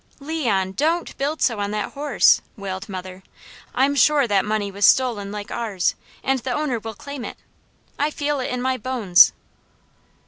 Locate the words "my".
8.63-8.77